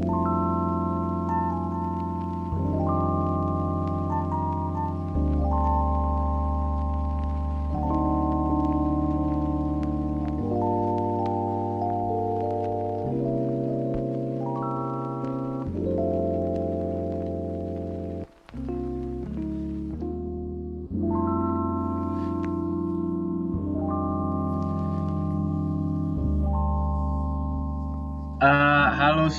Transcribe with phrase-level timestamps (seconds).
[0.00, 0.31] Uh,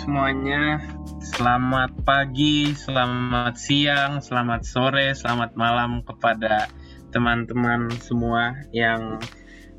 [0.03, 0.83] semuanya,
[1.23, 6.67] selamat pagi, selamat siang, selamat sore, selamat malam kepada
[7.15, 9.23] teman-teman semua yang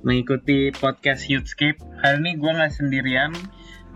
[0.00, 1.76] mengikuti podcast Youthscape.
[2.00, 3.36] Hari ini gue nggak sendirian,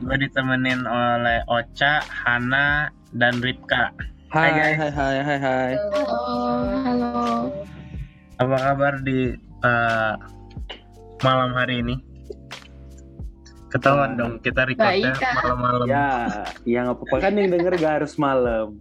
[0.05, 3.97] gue ditemenin oleh Ocha, Hana, dan Ripka.
[4.29, 5.73] Hai, hai, hai, hai, hai, hai.
[5.81, 6.13] Halo,
[6.85, 7.13] halo.
[8.37, 9.33] Apa kabar di
[9.65, 10.13] uh,
[11.25, 12.08] malam hari ini?
[13.69, 15.13] Ketahuan dong kita recordnya
[15.45, 15.87] malam-malam.
[15.87, 16.09] Ya,
[16.65, 18.81] ya nggak apa-apa kan yang denger gak harus malam.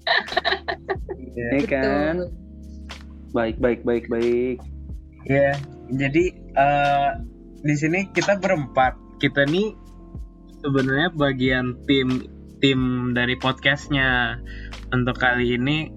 [1.38, 1.48] Iya.
[1.54, 2.16] Ya kan?
[3.36, 4.58] Baik, baik, baik, baik.
[5.28, 5.60] Ya,
[5.92, 7.10] jadi eh,
[7.62, 8.96] di sini kita berempat.
[9.20, 9.76] Kita nih
[10.64, 12.24] sebenarnya bagian tim
[12.64, 14.40] tim dari podcastnya.
[14.88, 15.92] Untuk kali ini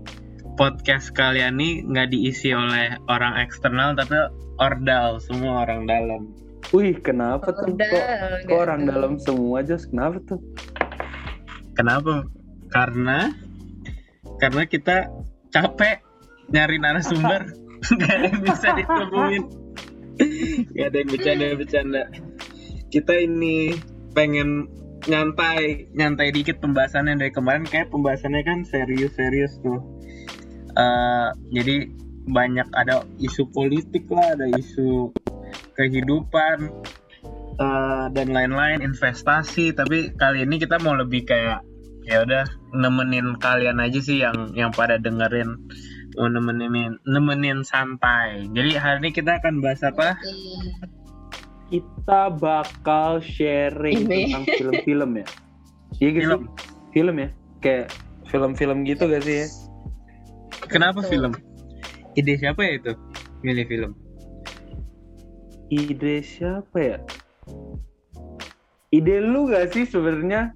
[0.59, 4.19] podcast kalian nih nggak diisi oleh orang eksternal tapi
[4.61, 6.23] ordal semua orang dalam.
[6.71, 7.73] Wih, kenapa tuh?
[7.75, 8.05] Udah, Kok,
[8.47, 9.81] kok orang dalam semua aja?
[9.81, 10.41] Kenapa tuh?
[11.75, 12.29] Kenapa?
[12.71, 13.33] Karena
[14.39, 15.11] karena kita
[15.51, 16.05] capek
[16.53, 17.51] nyari narasumber
[17.97, 19.45] nggak ada yang bisa ditemuin
[20.73, 22.03] nggak ada yang bercanda-bercanda
[22.89, 23.77] kita ini
[24.17, 24.71] pengen
[25.09, 29.81] nyantai nyantai dikit pembahasannya dari kemarin kayak pembahasannya kan serius-serius tuh
[30.71, 31.91] Eh, jadi
[32.31, 35.11] banyak ada isu politik lah ada isu
[35.89, 36.69] kehidupan
[37.57, 41.65] eh, dan lain-lain investasi tapi kali ini kita mau lebih kayak
[42.05, 45.57] ya udah nemenin kalian aja sih yang yang pada dengerin
[46.19, 50.19] mau nemenin nemenin santai jadi hari ini kita akan bahas apa
[51.71, 54.35] Kita bakal sharing Ini.
[54.35, 55.27] tentang film-film ya.
[56.03, 56.43] Iya gak Film.
[56.91, 57.29] Film ya?
[57.63, 57.87] Kayak
[58.27, 59.49] film-film gitu gak sih ya?
[60.71, 61.11] kenapa Betul.
[61.11, 61.33] film
[62.19, 62.93] ide siapa ya itu
[63.41, 63.93] milih film
[65.71, 66.99] Ide siapa ya?
[68.91, 70.51] Ide lu gak sih sebenarnya?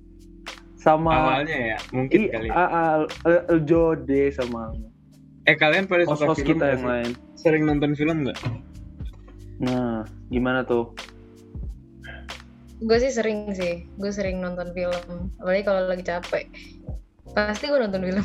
[0.74, 2.84] Sama awalnya ya mungkin I, kali A, A,
[3.24, 4.68] El- El Jode sama
[5.48, 7.10] eh kalian pada suka film kita yang lain.
[7.40, 8.36] sering nonton film nggak
[9.64, 10.92] Nah, gimana tuh?
[12.84, 15.30] Gue sih sering sih, gue sering nonton film.
[15.38, 16.50] Apalagi kalau lagi capek.
[17.32, 18.24] Pasti gue nonton film.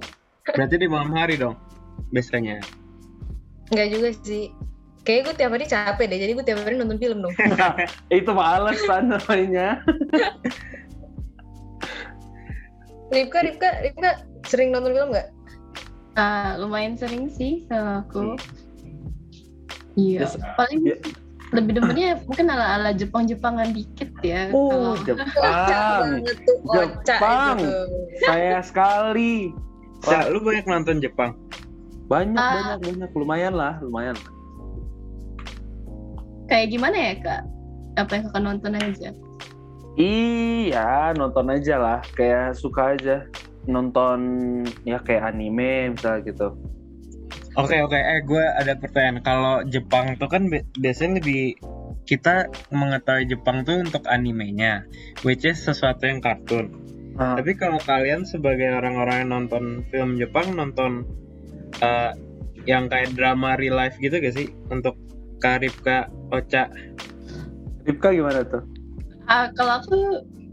[0.56, 1.54] berarti di malam hari dong
[2.10, 2.58] biasanya
[3.70, 4.50] Enggak juga sih.
[5.00, 7.32] Kayaknya gue tiap hari capek deh, jadi gue tiap hari nonton film dong.
[8.12, 9.80] Itu mah alasan namanya.
[13.10, 14.10] Ripka, Ripka, Ripka
[14.46, 15.28] sering nonton film nggak?
[16.14, 18.36] Ah, lumayan sering sih sama aku.
[19.98, 20.26] Iya.
[20.28, 20.38] Yes.
[20.54, 20.96] Paling Ya.
[21.50, 24.54] lebih demennya mungkin ala-ala Jepang-Jepangan dikit ya.
[24.54, 26.06] Oh, Kalau Jepang.
[26.46, 26.58] tuh
[27.02, 27.58] Jepang.
[28.22, 29.50] Saya sekali.
[30.00, 31.36] Sa, lu banyak nonton Jepang
[32.08, 32.78] Banyak, Ah.
[32.78, 33.10] banyak, banyak.
[33.12, 34.14] Lumayan lah, lumayan.
[36.50, 37.42] Kayak gimana ya kak?
[37.96, 39.10] Apa yang kakak nonton aja?
[39.94, 42.00] Iya, nonton aja lah.
[42.14, 43.26] Kayak suka aja
[43.68, 44.18] nonton
[44.82, 46.48] ya kayak anime misalnya gitu.
[47.58, 49.20] Oke oke, eh gue ada pertanyaan.
[49.22, 51.58] Kalau Jepang tuh kan bi- biasanya lebih
[52.06, 54.86] kita mengetahui Jepang tuh untuk animenya,
[55.26, 56.70] which is sesuatu yang kartun.
[57.18, 61.04] Ah, Tapi kalau kalian sebagai orang-orang yang nonton film Jepang nonton
[61.82, 62.14] eh,
[62.64, 64.94] yang kayak drama real life gitu gak sih untuk
[65.40, 66.68] Karipka, Ocha?
[67.82, 68.60] Ripka gimana tuh?
[69.24, 69.98] Ah, kalau aku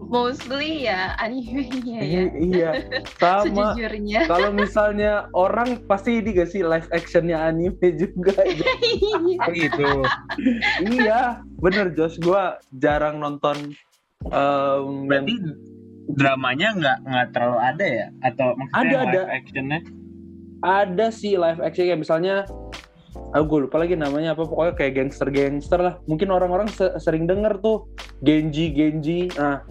[0.08, 2.22] mostly ya animenya ya.
[2.24, 2.70] I- iya,
[3.20, 3.76] sama.
[3.76, 4.30] Sejujurnya.
[4.30, 8.34] Kalau misalnya orang pasti ini gak sih live actionnya anime juga.
[8.48, 9.44] Iya.
[9.44, 9.90] Oh gitu.
[10.82, 11.22] iya,
[11.60, 12.18] bener Josh.
[12.18, 13.76] Gua jarang nonton
[14.26, 15.34] em, Berarti
[16.08, 18.08] dramanya nggak nggak terlalu ada ya?
[18.24, 19.22] Atau maksudnya Ada, live ada.
[19.36, 19.80] actionnya?
[20.58, 22.36] ada sih live action kayak misalnya
[23.30, 27.60] aku gue lupa lagi namanya apa pokoknya kayak gangster-gangster lah mungkin orang-orang se- sering denger
[27.60, 27.84] tuh
[28.22, 29.62] Genji Genji nah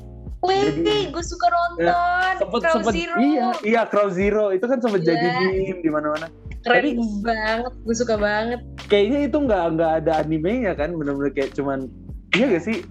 [0.44, 1.90] Wih, Jadi- gue suka nonton.
[2.36, 3.14] sempet Crow sempet Zero.
[3.18, 5.16] iya iya Crow Zero itu kan sempet Iya.
[5.16, 6.26] jadi meme di mana-mana
[6.60, 8.60] Keren Tapi- banget, gue suka banget.
[8.86, 11.88] kayaknya itu nggak nggak ada animenya kan bener-bener kayak cuman
[12.32, 12.84] iya gak sih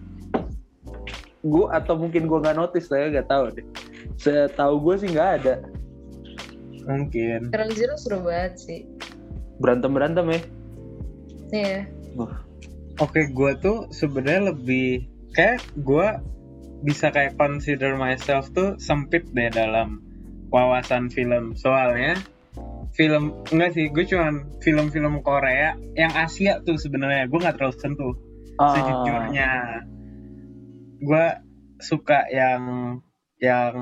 [1.41, 3.65] gue atau mungkin gue nggak notice saya nggak tahu deh
[4.15, 5.55] setahu gue sih nggak ada
[6.83, 7.49] Mungkin.
[7.49, 8.81] Crow Zero seru banget sih.
[9.61, 10.41] Berantem berantem ya
[11.53, 11.81] Iya.
[12.97, 15.05] Oke, gue tuh sebenarnya lebih
[15.35, 16.07] kayak gue
[16.81, 19.99] bisa kayak consider myself tuh sempit deh dalam
[20.49, 22.15] wawasan film soalnya
[22.95, 28.13] film enggak sih gue cuman film-film Korea yang Asia tuh sebenarnya gue nggak terlalu sentuh
[28.55, 28.71] Ah.
[28.71, 29.51] sejujurnya
[31.03, 31.25] gue
[31.83, 32.63] suka yang
[33.43, 33.75] yang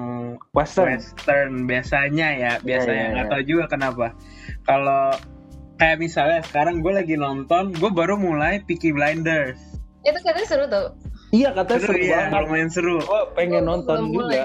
[0.50, 0.98] Western.
[0.98, 3.34] western biasanya ya biasanya iya, nggak iya.
[3.38, 4.18] tahu juga kenapa
[4.66, 5.14] kalau
[5.84, 9.60] kayak misalnya sekarang gue lagi nonton gue baru mulai Peaky Blinders
[10.02, 10.88] Itu katanya seru tuh.
[11.30, 12.40] Iya katanya seru seru ya banget.
[12.42, 14.44] lumayan seru Gue pengen Gua nonton belum juga.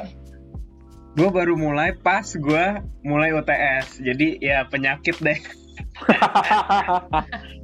[1.14, 2.64] gue baru mulai pas gue
[3.02, 5.38] mulai UTS jadi ya penyakit deh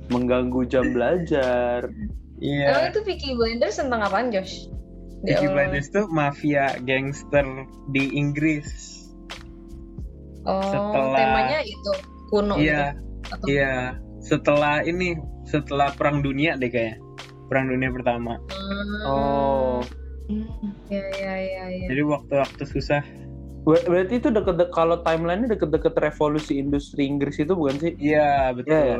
[0.07, 1.89] Mengganggu jam belajar.
[2.37, 4.71] iya Emang itu Peaky Blinders tentang apaan, Josh?
[5.23, 5.49] Peaky.
[5.49, 7.47] Blinders tuh mafia gangster
[7.91, 8.69] di Inggris
[10.43, 11.93] Oh, setelah- temanya itu
[12.29, 13.01] kuno iya gitu.
[13.35, 13.75] Atau- iya
[14.19, 15.15] setelah ini
[15.45, 16.97] setelah perang dunia deh kayak
[17.47, 19.79] perang dunia pertama Hmm, Oh.
[20.89, 21.87] Iya, iya, iya, iya.
[21.87, 23.05] jadi waktu-waktu susah
[23.63, 27.93] Ber- Berarti itu deket-deket kalau timelinenya deket-deket revolusi industri Inggris itu bukan sih?
[27.99, 28.97] iya betul Iya,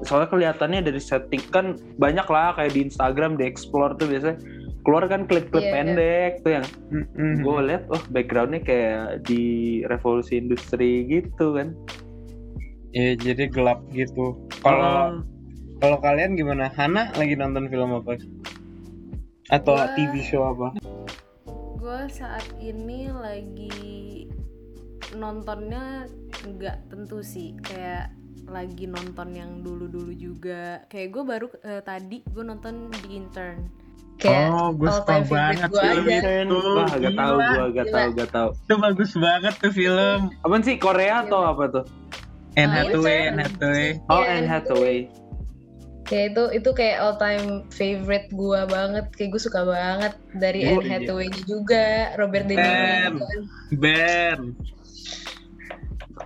[0.00, 1.66] Soalnya kelihatannya dari setting kan
[1.96, 4.38] banyak lah kayak di Instagram di explore tuh biasanya
[4.80, 5.74] keluar kan klip-klip Iya, iya.
[5.76, 7.32] pendek tuh yang Mm-mm.
[7.42, 9.42] gue lihat oh backgroundnya kayak di
[9.84, 11.74] revolusi industri gitu kan.
[12.90, 15.22] Iya, jadi gelap gitu kalau Oh.
[15.78, 18.16] kalau kalian gimana Hana lagi nonton film apa
[19.48, 20.72] atau Gua- TV show apa
[21.78, 24.26] gue saat ini lagi
[25.10, 26.04] nontonnya
[26.46, 28.12] nggak tentu sih kayak
[28.46, 33.68] lagi nonton yang dulu-dulu juga kayak gue baru eh, tadi gue nonton di intern
[34.18, 36.18] Kayak oh gue all suka time banget gua film aja.
[36.18, 37.46] itu Wah, gak tahu Gila.
[37.46, 38.48] gua, gak tahu, gak tahu.
[38.58, 41.84] itu bagus banget tuh film Apaan sih Korea atau apa tuh?
[42.54, 43.28] Anne Ah, Hathaway itu.
[43.28, 44.98] Anne Hathaway Oh, Iya, Anne Hathaway.
[46.08, 49.12] Ya itu itu kayak all time favorite gua banget.
[49.12, 50.92] Kayak gue suka banget dari Oh, Anne iya.
[50.96, 51.86] Hathaway-nya juga,
[52.16, 53.12] Robert De Niro Ben.
[53.76, 54.40] Ben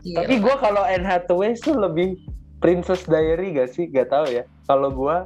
[0.03, 0.19] Gila.
[0.19, 2.17] Tapi gue kalau Anne Hathaway tuh lebih
[2.59, 3.87] Princess Diary gak sih?
[3.87, 4.47] Gak tahu ya.
[4.65, 5.17] Kalau gue.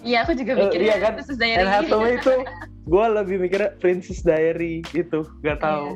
[0.00, 1.12] Iya, aku juga Eh, mikirnya iya kan?
[1.14, 1.60] Princess Diary.
[1.60, 2.32] Anne Hathaway itu
[2.92, 5.28] gue lebih mikirnya Princess Diary gitu.
[5.40, 5.92] Gak tahu.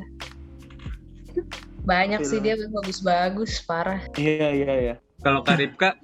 [1.89, 2.45] Banyak sih Film.
[2.45, 4.05] dia bagus-bagus, parah.
[4.13, 4.95] Iya iya iya.
[5.25, 5.97] kalau Karipka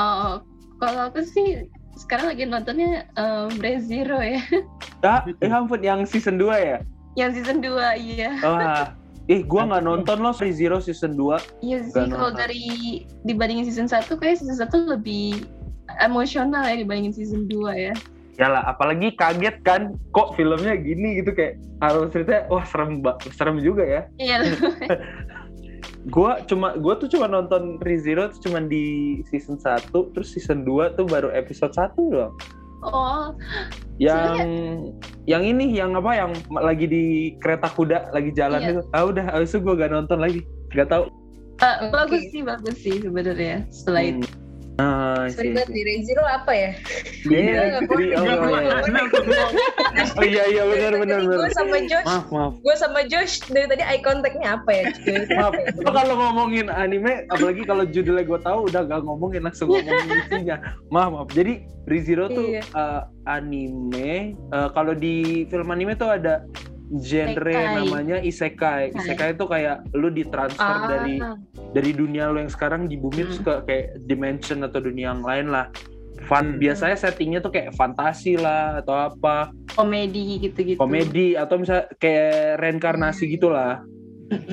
[0.00, 0.40] Oh,
[0.80, 1.68] kalau aku sih
[1.98, 3.52] sekarang lagi nontonnya um,
[3.84, 4.40] Zero ya.
[5.00, 6.78] Ah, eh ampun yang season 2 ya?
[7.16, 8.36] Yang season 2, iya.
[8.44, 8.92] Wah.
[9.32, 11.64] Eh, gua nggak nonton loh Free Zero season 2.
[11.64, 12.64] Iya sih, kalau dari
[13.24, 15.48] dibandingin season 1 kayak season 1 lebih
[16.04, 17.94] emosional ya dibandingin season 2 ya.
[18.36, 19.82] Yalah, apalagi kaget kan,
[20.12, 24.02] kok filmnya gini gitu kayak harus cerita, wah serem ba- serem juga ya.
[24.16, 24.36] Iya,
[26.08, 30.64] Gua cuma gua tuh cuma nonton Free Zero tuh cuma di season 1, terus season
[30.64, 32.32] 2 tuh baru episode 1 doang.
[32.80, 33.36] oh,
[34.00, 34.48] Yang
[35.28, 37.04] yang ini yang apa yang lagi di
[37.36, 38.70] kereta kuda lagi jalan Iya.
[38.72, 38.80] itu.
[38.96, 40.40] Ah udah, abis itu gua gak nonton lagi.
[40.72, 41.04] Gak tahu.
[41.60, 41.92] uh, Oke.
[41.92, 44.24] bagus sih, bagus sih sebenarnya setelah itu.
[44.80, 46.70] Ah, Sorry banget di Rezero apa ya?
[47.22, 49.04] Iya, jadi- oh, oh, iya.
[50.10, 51.52] Oh iya iya benar benar Gue benar.
[51.52, 52.52] sama Josh, Maaf maaf.
[52.56, 54.84] gue sama Josh dari tadi eye contact-nya apa ya?
[54.90, 55.16] cuy?
[55.36, 55.52] Maaf.
[55.76, 60.56] Lo kalau ngomongin anime, apalagi kalau judulnya gue tahu udah gak ngomongin langsung ngomongin isinya.
[60.88, 61.28] Maaf maaf.
[61.30, 61.52] Jadi
[61.84, 62.62] ReZero tuh Iya.
[62.64, 64.12] eh, anime.
[64.34, 65.14] eh, kalau di
[65.46, 66.40] film anime tuh ada
[66.92, 67.76] genre Isekai.
[67.76, 68.82] namanya isekai.
[68.92, 71.22] Isekai itu kayak lu ditransfer Ah, dari
[71.70, 75.48] dari dunia lu yang sekarang di bumi terus ke kayak dimension atau dunia yang lain
[75.48, 75.70] lah.
[76.20, 76.58] Fun, Hmm.
[76.58, 80.76] biasanya settingnya tuh kayak fantasi lah atau apa komedi gitu-gitu.
[80.76, 83.80] komedi atau misalnya kayak reinkarnasi gitulah.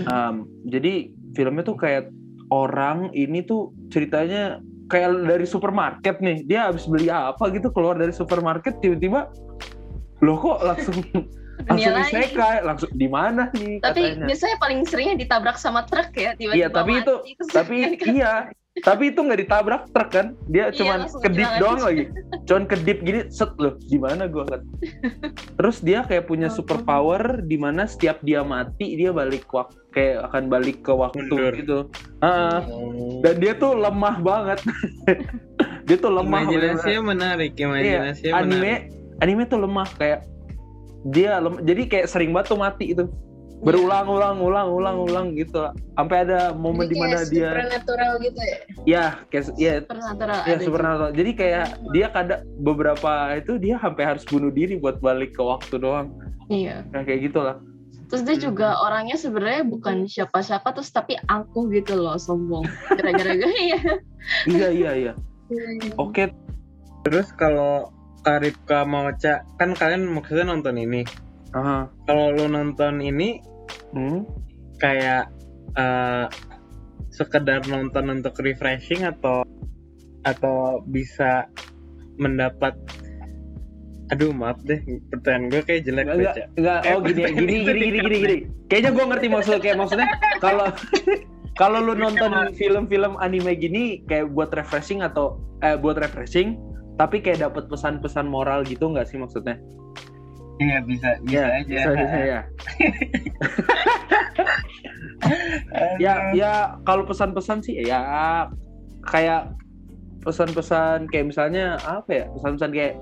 [0.06, 2.10] Um, jadi filmnya tuh kayak
[2.48, 6.46] orang ini tuh ceritanya kayak dari supermarket nih.
[6.46, 9.28] Dia habis beli apa gitu keluar dari supermarket tiba-tiba
[10.18, 10.98] loh kok langsung
[11.68, 12.24] Dunia langsung lain.
[12.24, 13.76] isekai langsung di mana nih?
[13.78, 14.26] Tapi katanya.
[14.26, 18.10] biasanya paling seringnya ditabrak sama truk ya tiba-tiba Iya, tapi itu mati, terus tapi kan-
[18.10, 18.34] iya
[18.78, 20.28] tapi itu nggak ditabrak truk kan?
[20.46, 22.04] Dia Iya, cuman langsung kedip doang lagi.
[22.48, 24.46] Cuman kedip gini set loh di mana gua?
[24.46, 24.62] Kan
[25.54, 30.30] terus dia kayak punya super power di mana setiap dia mati dia balik waktu kayak
[30.30, 31.54] akan balik ke waktu Mundur.
[31.54, 31.80] gitu.
[32.20, 33.18] Ah, Oh.
[33.20, 34.60] dan dia tuh lemah banget.
[35.84, 38.82] Dia tuh lemah Imajinasinya menarik, Iya, imajinasinya anime menarik.
[39.18, 40.20] anime tuh lemah kayak
[41.06, 43.06] dia lem- jadi kayak sering banget tuh mati itu
[43.58, 45.66] berulang-ulang ulang-ulang ulang gitu
[45.98, 48.58] sampai ada momen di mana dia supernatural gitu ya?
[48.86, 51.10] ya kayak ya Supernatural Ya supernatural.
[51.18, 55.82] Jadi kayak dia kadang beberapa itu dia sampai harus bunuh diri buat balik ke waktu
[55.82, 56.14] doang.
[56.54, 56.86] Iya.
[56.94, 57.58] Nah, kayak gitulah.
[58.08, 58.46] Terus dia Hmm.
[58.54, 62.64] juga orangnya sebenarnya bukan siapa-siapa terus tapi angkuh gitu loh, sombong.
[62.94, 63.82] Gara-gara gue ya.
[64.46, 65.14] Iya iya iya.
[65.50, 65.98] Hmm.
[65.98, 66.30] Oke.
[67.04, 67.90] Terus kalau
[68.28, 71.08] Karipka mau Ocha kan kalian maksudnya nonton ini
[71.56, 71.88] Aha.
[72.04, 73.40] kalau lu nonton ini
[73.96, 74.28] Hmm.
[74.84, 75.32] kayak
[75.80, 76.28] eh,
[77.08, 79.48] sekedar nonton untuk refreshing atau
[80.28, 81.48] atau bisa
[82.20, 82.76] mendapat
[84.08, 84.80] aduh maaf deh
[85.12, 88.38] pertanyaan gue kayak jelek Enggak, baca enggak, oh gini, gini, gini, gini, gini, gini.
[88.68, 90.08] Kayaknya gue ngerti maksud kayak maksudnya
[90.44, 90.68] kalau
[91.60, 96.56] kalau lu nonton film-film anime gini kayak buat refreshing atau eh buat refreshing,
[96.98, 99.58] tapi kayak dapat pesan-pesan moral gitu nggak sih maksudnya?
[100.58, 102.42] iya bisa bisa aja bisa, bisa, ya.
[106.02, 108.02] ya, ya kalau pesan-pesan sih ya
[109.06, 109.54] kayak
[110.28, 112.26] pesan-pesan kayak misalnya apa ya?
[112.36, 112.94] Pesan-pesan kayak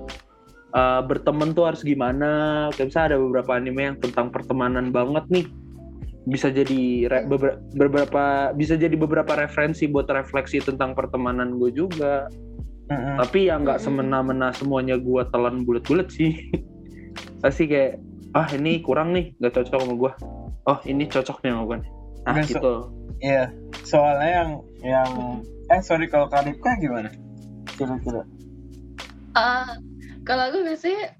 [0.76, 2.66] eh, berteman tuh harus gimana?
[2.76, 5.46] Kayak misalnya ada beberapa anime yang tentang pertemanan banget nih.
[6.26, 12.30] Bisa jadi re- beber- beberapa bisa jadi beberapa referensi buat refleksi tentang pertemanan gue juga.
[12.88, 16.38] Tapi ya nggak semena-mena semuanya gue telan bulat-bulat sih.
[17.42, 17.98] Pasti kayak
[18.32, 20.12] ah ini kurang nih nggak cocok sama gue.
[20.66, 21.78] Oh ini cocok nih sama gue.
[22.22, 22.74] Nah so- gitu.
[23.16, 23.48] Iya,
[23.80, 24.50] soalnya yang
[24.84, 25.10] yang
[25.66, 27.08] eh sorry kalau Karipka gimana?
[27.74, 28.22] Kira-kira.
[29.32, 29.80] Ah,
[30.22, 31.16] kalau aku biasanya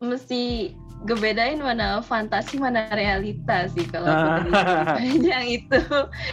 [0.00, 0.72] mesti
[1.04, 4.96] ngebedain mana fantasi mana realita sih kalau aku Ah.
[4.96, 5.80] panjang itu.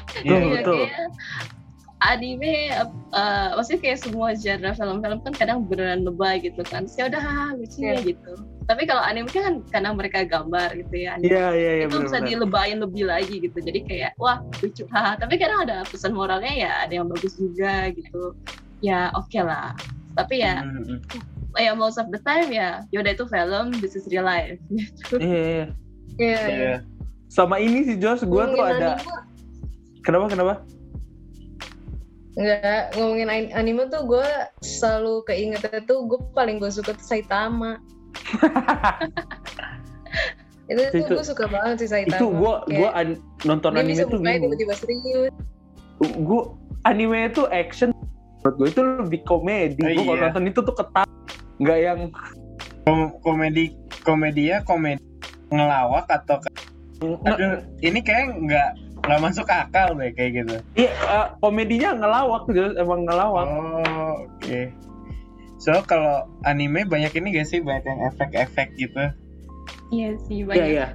[0.07, 0.77] Betul, Iya, betul.
[0.87, 1.07] kayak
[2.05, 2.71] anime
[3.13, 6.83] eh, maksudnya kayak semua genre film-film kan kadang beneran lebay gitu kan.
[6.83, 8.01] Terus Ya udah haha, lucu ya Iya.
[8.03, 8.33] gitu.
[8.63, 11.19] Tapi kalau anime kan karena mereka gambar gitu ya.
[11.19, 12.29] Iya iya iya itu bisa benar-benar.
[12.31, 16.71] dilebayin lebih lagi gitu jadi kayak wah lucu haha tapi kadang ada pesan moralnya ya
[16.87, 18.31] ada yang bagus juga gitu
[18.79, 19.75] ya oke lah
[20.15, 20.97] tapi ya Mm-mm.
[21.55, 24.55] ya most of the time ya yaudah itu film this is real life
[25.19, 25.65] Iya, iya, iya.
[26.15, 26.39] Iya, iya.
[26.47, 26.75] Iya.
[27.27, 28.95] Sama ini sih Jos, gue tuh ada.
[28.95, 29.11] anime,
[30.03, 30.53] Kenapa kenapa?
[32.33, 34.25] Enggak, ngomongin an- anime tuh gue
[34.65, 37.77] selalu keingetnya tuh gue paling gue suka tuh Saitama.
[40.71, 42.17] itu tuh Itu- gue suka banget sih Saitama.
[42.17, 44.49] Itu gue gue an- nonton anime tuh bingung.
[44.49, 45.33] tiba-tiba serius.
[46.01, 46.41] Gue
[46.89, 47.93] anime itu action.
[48.41, 49.79] Menurut gue itu lebih komedi.
[49.79, 50.23] Oh, gue kalau iya.
[50.29, 51.07] nonton itu tuh ketat.
[51.61, 51.99] Nggak yang
[52.83, 53.71] Kom- komedi
[54.03, 54.99] komedia komedi
[55.47, 56.35] ngelawak atau
[57.23, 58.69] aduh ini kayak nggak
[59.03, 60.55] nggak masuk akal deh kayak gitu.
[60.79, 63.45] Iya, eh, komedinya ngelawak Jos, emang ngelawak.
[63.45, 64.61] Oh, oke.
[65.59, 68.99] So kalau anime banyak ini gak sih banyak yang efek-efek gitu
[69.91, 70.87] iya sih Iya banyak iya.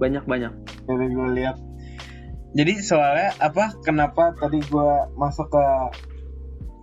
[0.00, 0.52] Banyak banyak.
[0.88, 1.56] dari gue lihat.
[2.56, 3.76] Jadi soalnya apa?
[3.84, 5.64] Kenapa tadi gue masuk ke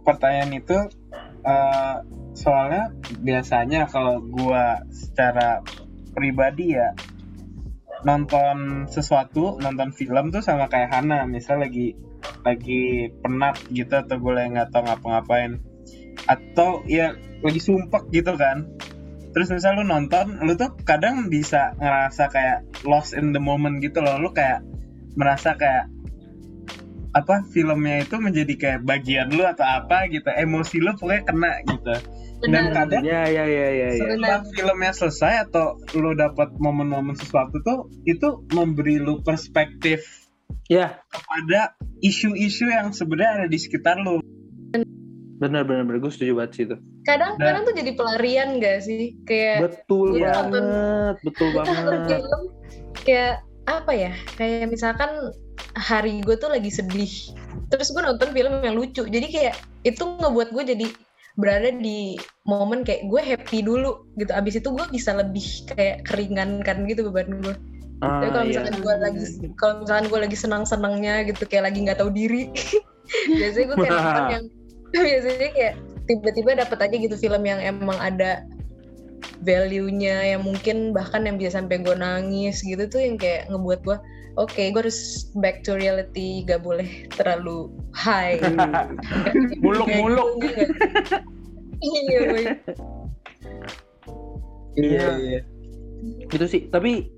[0.03, 0.77] pertanyaan itu?
[1.41, 1.95] eh,
[2.35, 2.91] soalnya
[3.23, 5.63] biasanya kalau gue secara
[6.11, 6.91] pribadi ya
[8.07, 11.99] nonton sesuatu, nonton film tuh sama kayak Hana, misal lagi
[12.47, 15.59] lagi penat gitu atau gue nggak tahu ngapa-ngapain.
[16.23, 18.71] Atau ya lagi sumpek gitu kan.
[19.35, 23.99] Terus misal lu nonton lu tuh kadang bisa ngerasa kayak lost in the moment gitu
[23.99, 24.15] loh.
[24.15, 24.63] Lu kayak
[25.19, 25.91] merasa kayak
[27.11, 30.31] apa filmnya itu menjadi kayak bagian lu atau apa gitu.
[30.31, 31.95] Emosi lu pokoknya kena gitu
[32.39, 32.73] dan Benar.
[32.75, 33.67] kadang iya iya iya.
[33.71, 33.87] iya.
[33.95, 40.05] setelah filmnya selesai atau lu dapat momen-momen sesuatu tuh itu memberi lu perspektif
[40.67, 40.99] Iya.
[41.07, 44.19] kepada isu-isu yang sebenarnya ada di sekitar lu
[45.37, 46.01] Benar benar benar.
[46.01, 46.75] Gue setuju banget sih itu.
[47.03, 49.13] Kadang Dan- kadang tuh jadi pelarian gak sih?
[49.21, 51.15] Kayak Betul banget.
[51.21, 52.09] Betul nonton banget.
[52.09, 52.41] film
[52.97, 54.11] kayak apa ya?
[54.33, 55.11] Kayak misalkan
[55.77, 57.13] hari gue tuh lagi sedih.
[57.69, 59.05] Terus gue nonton film yang lucu.
[59.05, 60.85] Jadi kayak itu ngebuat gue jadi
[61.37, 62.17] berada di
[62.49, 64.33] momen kayak gue happy dulu gitu.
[64.33, 67.55] Abis itu gue bisa lebih kayak keringankan gitu beban gue.
[68.01, 68.49] Ah, Tapi kalau iya.
[68.49, 69.23] misalkan gue lagi
[69.57, 72.49] kalau misalkan gue lagi senang-senangnya gitu kayak lagi nggak tahu diri.
[73.39, 74.45] biasanya gue kayak nonton yang
[75.07, 75.73] biasanya kayak
[76.07, 78.43] tiba-tiba dapet aja gitu film yang emang ada
[79.43, 83.97] value-nya yang mungkin bahkan yang bisa sampai gue nangis gitu tuh yang kayak ngebuat gue
[84.37, 88.87] oke gue harus back to reality gak boleh terlalu high gitu, nggak?
[91.81, 92.45] iya boy.
[94.77, 95.07] Iya.
[95.17, 95.39] iya
[96.29, 97.09] gitu sih tapi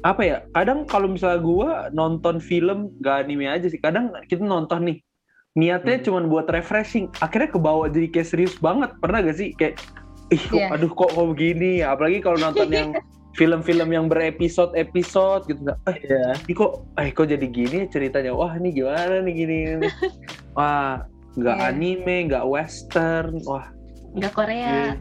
[0.00, 4.86] apa ya kadang kalau misalnya gua nonton film gak anime aja sih kadang kita nonton
[4.86, 4.98] nih
[5.58, 6.04] niatnya Hmm.
[6.06, 9.82] cuman buat refreshing akhirnya kebawa jadi kayak serius banget pernah gak sih kayak
[10.30, 10.66] ih kok, Iya.
[10.78, 12.90] aduh kok kok begini ya apalagi kalau nonton yang
[13.32, 18.52] film-film yang berepisode episode gitu eh iya ini kok eh kok jadi gini ceritanya wah
[18.52, 19.88] ini gimana nih gini, gini.
[20.58, 21.68] wah nggak Iya.
[21.68, 23.66] anime nggak western wah
[24.12, 24.98] nggak Korea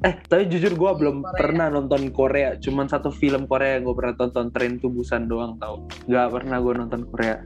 [0.00, 1.36] Eh, tapi jujur gue belum Korea.
[1.36, 2.56] pernah nonton Korea.
[2.56, 5.84] Cuman satu film Korea yang gue pernah tonton, Tren to Busan doang tau.
[6.08, 7.44] Gak pernah gue nonton Korea.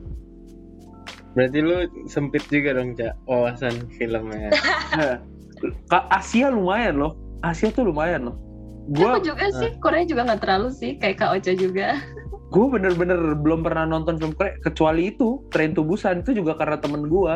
[1.35, 1.75] berarti lu
[2.07, 4.55] sempit juga dong cak wawasan filmnya
[5.91, 7.19] Ka- Asia lumayan loh.
[7.43, 8.39] Asia tuh lumayan loh.
[8.93, 11.97] Gua Aku juga sih, Korea juga nggak terlalu sih, kayak Kak Ocha juga.
[12.55, 16.23] gue bener-bener belum pernah nonton film Korea kecuali itu Train to Busan.
[16.23, 17.35] Itu juga karena temen gue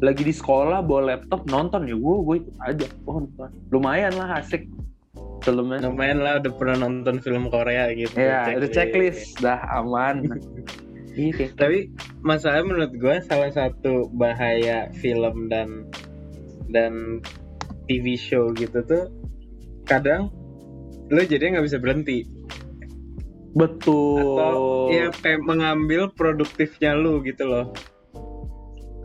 [0.00, 1.84] lagi di sekolah bawa laptop nonton.
[1.84, 2.86] Ya gue gue ikut aja.
[3.04, 3.52] Oh, nonton.
[3.68, 4.64] lumayan lah asik
[5.44, 5.84] filmnya.
[5.84, 8.16] Lumayan lah udah pernah nonton film Korea gitu.
[8.16, 10.24] Ya itu checklist dah aman.
[11.16, 11.88] Iya tapi
[12.20, 15.88] masalah menurut gue salah satu bahaya film dan
[16.68, 17.24] dan
[17.88, 19.08] TV show gitu tuh
[19.88, 20.28] kadang
[21.08, 22.26] lo jadi nggak bisa berhenti.
[23.56, 24.20] Betul.
[24.36, 24.60] Atau
[24.92, 27.72] ya kayak mengambil produktifnya lu gitu loh.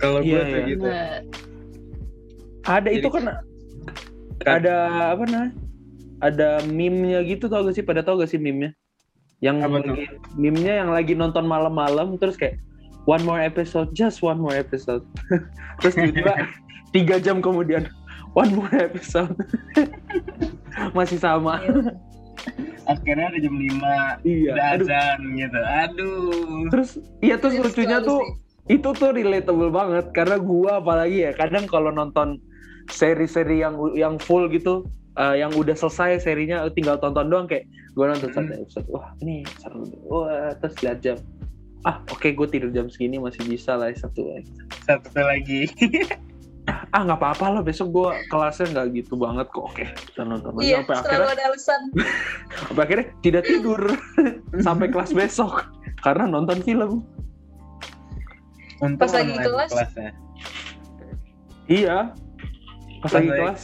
[0.01, 0.67] Kalau gue Iya, tuh iya.
[0.67, 0.83] gitu.
[0.83, 1.09] Nah,
[2.67, 3.23] ada itu Jadi- kan
[4.41, 4.75] Kan- ada
[5.13, 5.53] apa namanya
[6.21, 7.85] ada meme-nya gitu tau gak sih?
[7.85, 8.73] Pada tau gak sih meme-nya?
[9.41, 10.05] Yang Apa lagi
[10.37, 12.57] meme-nya yang lagi nonton malam-malam terus kayak
[13.09, 15.01] one more episode just one more episode.
[15.81, 16.33] Terus tiba-tiba
[16.93, 17.89] tiga jam kemudian
[18.33, 19.33] one more episode.
[20.97, 21.59] Masih sama.
[22.83, 24.87] Akhirnya ada jam 5 iya udah aduh.
[24.87, 25.59] azan gitu.
[25.61, 26.61] Aduh.
[26.69, 28.75] Terus iya terus Iya, lucunya tuh sih.
[28.75, 30.05] itu tuh relatable banget.
[30.11, 32.41] Karena gua apalagi ya kadang kalau nonton
[32.87, 34.83] seri-seri yang yang full gitu
[35.13, 38.59] eh, yang udah selesai serinya tinggal tonton doang kayak gua nonton satu Hmm.
[38.59, 39.83] episode wah ini seru.
[40.05, 41.17] Wah terus lihat jam.
[41.81, 44.53] Ah oke gue tidur jam segini masih bisa lah satu lagi.
[44.83, 45.65] Satu lagi
[46.67, 50.65] ah nggak apa-apa lah besok gua kelasnya nggak gitu banget kok oke kita nonton lagi
[50.67, 51.81] Iya, sampai akhirnya ada alasan.
[52.61, 53.81] sampai akhirnya tidak tidur
[54.65, 55.53] sampai kelas besok
[55.99, 57.01] karena nonton film
[58.79, 59.69] Untung Pas lagi kelas.
[59.69, 60.09] kelasnya
[61.67, 61.97] iya
[62.99, 63.61] pas Pas lagi lagi- kelas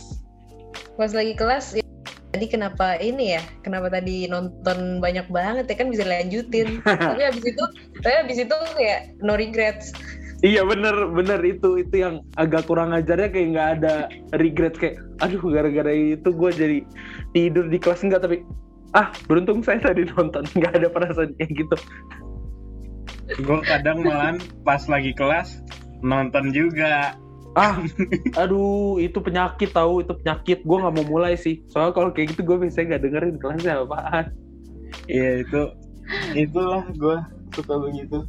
[0.95, 1.85] Pas lagi kelas, ya,
[2.27, 3.41] tadi kenapa ini ya?
[3.61, 6.81] Kenapa tadi nonton banyak banget ya kan bisa dilanjutin.
[7.05, 7.63] tapi habis itu,
[8.01, 9.93] tapi habis itu kayak no regrets.
[10.45, 11.39] Iya bener bener.
[11.41, 13.93] Itu itu yang agak kurang ajarnya kayak nggak ada
[14.37, 16.79] regret kayak aduh gara-gara itu gue jadi
[17.33, 18.05] tidur di kelas.
[18.05, 18.45] Enggak tapi
[18.93, 20.45] ah beruntung saya tadi nonton.
[20.57, 21.75] Nggak ada perasaan kayak gitu.
[23.41, 25.65] Gue kadang malahan pas lagi kelas
[26.05, 27.17] nonton juga.
[27.57, 27.81] Ah
[28.37, 30.61] aduh itu penyakit tahu itu penyakit.
[30.61, 31.65] Gue nggak mau mulai sih.
[31.73, 34.25] Soalnya kalau kayak gitu gue biasanya nggak dengerin kelasnya apaan.
[35.09, 35.61] Iya itu
[36.37, 37.17] itulah gue
[37.57, 38.23] suka begitu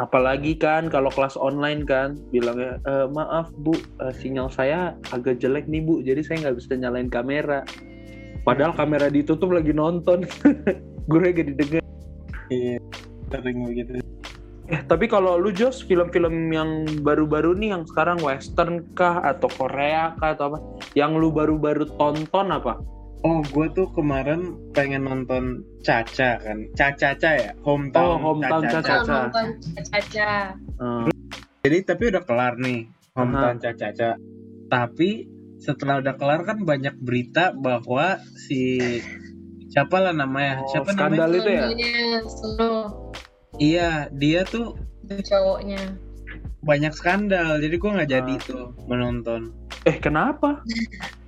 [0.00, 5.68] apalagi kan kalau kelas online kan bilangnya "Eh, maaf bu eh, sinyal saya agak jelek
[5.68, 7.66] nih bu jadi saya nggak bisa nyalain kamera.
[8.42, 10.26] Padahal kamera ditutup lagi nonton.
[11.10, 11.82] Gue gak didengar.
[12.50, 12.82] Iya
[13.30, 14.02] sering begitu.
[14.70, 20.14] Eh tapi kalau lu Jos film-film yang baru-baru nih yang sekarang western kah atau Korea
[20.18, 20.58] kah atau apa
[20.94, 22.78] yang lu baru-baru tonton apa
[23.22, 25.44] oh gue tuh kemarin pengen nonton
[25.80, 28.94] Caca kan Caca-Caca ya Oh, hometown Hometown Caca.
[28.94, 29.46] Oh, nonton
[29.84, 30.30] Caca.
[30.56, 31.10] Eh,
[31.62, 34.18] jadi tapi udah kelar nih hometown Caca-Caca
[34.66, 38.80] tapi setelah udah kelar kan banyak berita bahwa si
[39.68, 41.30] siapa lah namanya Oh, siapa skandal.
[41.30, 41.64] namanya itu ya?
[43.54, 45.80] Iya dia tuh cowoknya.
[46.62, 48.40] banyak skandal jadi gue nggak jadi Ah.
[48.40, 49.50] tuh menonton
[49.82, 50.62] eh kenapa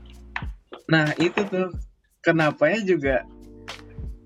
[0.85, 1.73] nah itu tuh
[2.21, 3.17] kenapa ya juga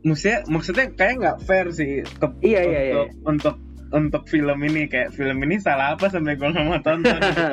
[0.00, 2.94] maksudnya maksudnya kayak nggak fair sih ke, Iya, iya, iya.
[2.94, 3.56] untuk, untuk
[3.88, 7.46] untuk film ini kayak film ini salah apa sampai gue nggak mau tonton gitu.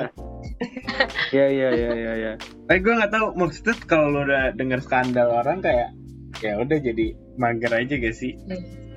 [1.38, 2.32] ya ya ya ya ya
[2.68, 5.90] Tapi gue nggak tahu maksudnya kalau lo udah denger skandal orang kayak
[6.44, 8.36] ya udah jadi mager aja gak sih?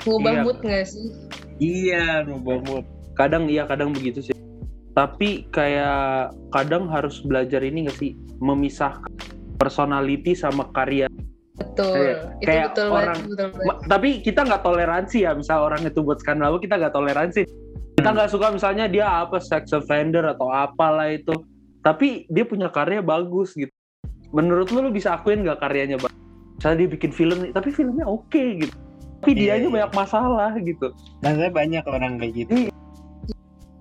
[0.02, 0.42] Ngubah Iya.
[0.42, 1.06] mood gak sih?
[1.58, 2.84] Iya, mau mood.
[3.14, 4.34] kadang iya kadang begitu sih
[4.90, 9.10] tapi kayak kadang harus belajar ini gak sih memisahkan
[9.58, 11.10] personality sama karya
[11.54, 11.90] Betul.
[11.90, 13.26] Kayak- itu kayak betul orang- banget.
[13.28, 13.66] Betul banget.
[13.66, 17.42] Ma- tapi kita nggak toleransi ya misal orang itu buat skandal kita nggak toleransi
[17.94, 21.34] kita nggak suka misalnya dia apa sex offender atau apalah itu
[21.80, 23.74] tapi dia punya karya bagus gitu
[24.30, 26.14] menurut lu lu bisa akuin nggak karyanya bagus
[26.54, 28.74] misalnya dia bikin film nih tapi filmnya oke gitu
[29.18, 29.74] tapi Iya, dianya iya.
[29.74, 32.54] banyak masalah gitu Maksudnya banyak orang kayak gitu.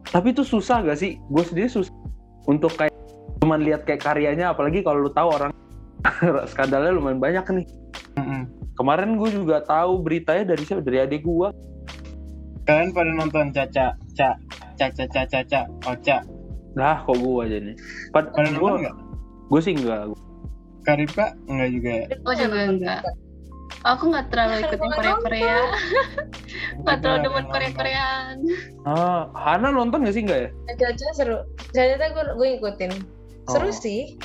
[0.07, 1.93] tapi itu susah gak sih gue sendiri susah
[2.45, 2.95] untuk kayak
[3.37, 5.53] cuman lihat kayak karyanya apalagi kalau lu tahu orang
[6.51, 7.65] skandalnya lumayan banyak nih
[8.15, 8.41] Mm-mm.
[8.73, 11.49] kemarin gue juga tahu beritanya dari siapa dari adik gue
[12.63, 14.29] Kalian pada nonton Caca, Ca,
[14.75, 16.17] Caca, Caca, Caca, Oca.
[16.75, 17.75] lah kok gue aja nih
[18.11, 18.95] Pad Pada nonton gue nggak?
[19.47, 20.01] gue sih enggak
[20.83, 22.05] Karipa enggak juga ya?
[22.21, 23.01] Oh juga enggak.
[23.83, 25.57] Aku nggak terlalu ikutin Korea Korea.
[26.79, 28.35] Nggak terlalu demen Korea Koreaan.
[28.83, 31.37] ah Hana nonton gak sih enggak ya Caca seru.
[31.71, 32.91] Caca gue gue ikutin.
[33.47, 33.75] Seru Oh.
[33.75, 34.15] sih.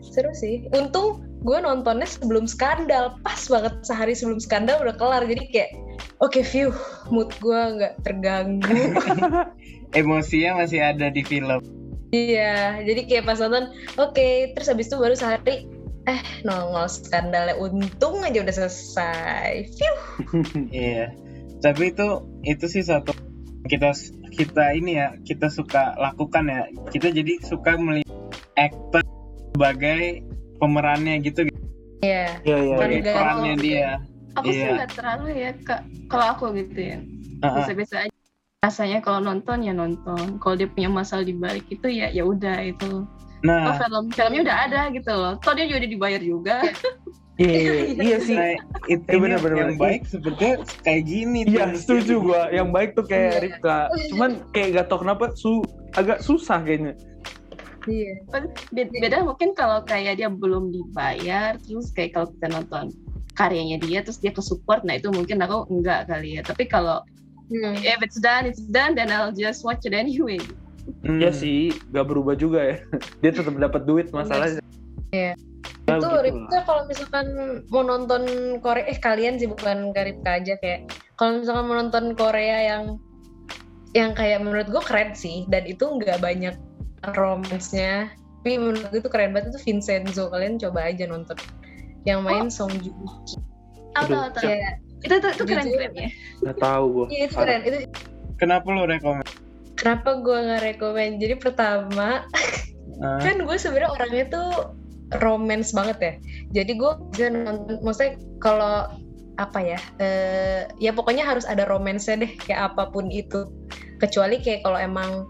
[0.00, 0.64] Seru sih.
[0.72, 3.18] Untung gue nontonnya sebelum skandal.
[3.22, 5.22] Pas banget sehari sebelum skandal udah kelar.
[5.26, 5.70] Jadi kayak
[6.18, 6.74] oke view
[7.10, 8.96] mood gue nggak terganggu.
[9.98, 11.60] Emosinya masih ada di film.
[12.08, 13.68] Iya, jadi kayak pas nonton,
[14.00, 15.68] oke, terus habis itu baru sehari,
[16.08, 19.68] eh nongol skandalnya, untung aja udah selesai.
[19.76, 19.96] Phew.
[20.72, 21.12] Iya.
[21.60, 22.08] Tapi itu
[22.48, 23.12] itu sih satu
[23.68, 23.92] kita
[24.32, 26.60] kita ini ya kita suka lakukan ya.
[26.88, 28.08] Kita jadi suka melihat
[28.56, 29.04] aktor
[29.52, 30.24] sebagai
[30.58, 31.46] pemerannya gitu
[31.98, 32.74] Iya, Iya iya.
[32.78, 33.88] Nggak perannya dia.
[34.38, 34.70] Aku sih Iya.
[34.78, 35.80] nggak terlalu ya kak.
[36.06, 36.98] Kalau aku gitu ya,
[37.42, 38.14] biasa-biasa aja.
[38.58, 40.38] Rasanya kalau nonton ya nonton.
[40.38, 43.02] Kalau dia punya masalah di balik itu ya ya udah itu.
[43.02, 45.34] Oh Nah, film filmnya udah ada gitu loh.
[45.38, 46.56] Toh dia juga udah dibayar juga.
[47.38, 48.34] Iya iya, iya sih.
[48.34, 48.50] nah,
[48.90, 49.82] it, ini bener, bener, yang bener.
[49.82, 51.40] baik sebenarnya kayak gini.
[51.46, 52.50] Iya setuju gua.
[52.50, 53.42] Yang baik tuh kayak Iya.
[53.42, 53.78] Ripka.
[54.10, 55.62] Cuman kayak gak tau kenapa su
[55.94, 56.98] agak susah kayaknya.
[57.88, 58.14] Iya.
[58.70, 62.84] Be- Beda mungkin kalau kayak dia belum dibayar, terus kayak kalau kita nonton
[63.34, 66.42] karyanya dia, terus dia ke support, nah itu mungkin aku enggak kali ya.
[66.44, 67.02] Tapi kalau
[67.48, 67.80] Hmm.
[67.80, 70.36] if it's done, it's done, then I'll just watch it anyway.
[71.00, 71.16] Hmm.
[71.16, 72.76] Iya sih, gak berubah juga ya.
[73.24, 74.60] Dia tetap dapat duit masalahnya.
[75.16, 75.32] Iya.
[75.88, 77.26] Ya, itu gitu Ripka kalau misalkan
[77.72, 78.22] mau nonton
[78.60, 83.00] Korea eh kalian sih bukan ke Ripka aja kayak kalau misalkan mau nonton Korea yang
[83.96, 86.52] yang kayak menurut gue keren sih dan itu nggak banyak
[87.14, 90.30] romansnya tapi menurut gue itu keren banget itu Vincenzo.
[90.32, 91.36] Kalian coba aja nonton.
[92.08, 93.36] Yang main Song Joong Ki.
[93.92, 94.42] Tahu tahu tahu.
[94.46, 94.72] kayak
[95.04, 96.08] Itu itu, itu keren keren ya.
[96.46, 97.06] Gak tahu gua.
[97.12, 97.60] iya itu keren.
[97.66, 97.78] Itu
[98.40, 99.28] Kenapa lo rekomend?
[99.78, 102.26] kenapa gue nggak rekomend jadi pertama
[102.98, 104.50] Ah, kan gue sebenarnya orangnya tuh
[105.20, 106.12] romance banget ya.
[106.62, 108.90] Jadi gue bisa nonton maksudnya kalau
[109.36, 113.44] apa ya eh, ya pokoknya harus ada romansnya deh kayak apa pun itu.
[114.00, 115.28] Kecuali kayak kalau emang